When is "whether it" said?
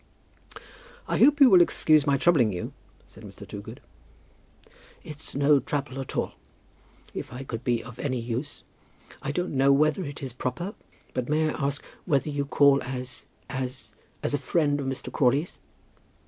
9.71-10.23